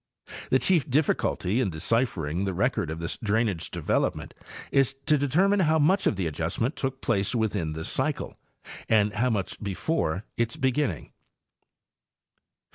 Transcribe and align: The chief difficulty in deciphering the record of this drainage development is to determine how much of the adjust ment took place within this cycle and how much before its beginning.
The 0.49 0.57
chief 0.57 0.89
difficulty 0.89 1.61
in 1.61 1.69
deciphering 1.69 2.43
the 2.45 2.55
record 2.55 2.89
of 2.89 2.97
this 2.99 3.17
drainage 3.21 3.69
development 3.69 4.33
is 4.71 4.95
to 5.05 5.15
determine 5.15 5.59
how 5.59 5.77
much 5.77 6.07
of 6.07 6.15
the 6.15 6.25
adjust 6.25 6.59
ment 6.59 6.75
took 6.75 7.01
place 7.01 7.35
within 7.35 7.73
this 7.73 7.89
cycle 7.89 8.35
and 8.89 9.13
how 9.13 9.29
much 9.29 9.61
before 9.61 10.25
its 10.37 10.55
beginning. 10.55 11.11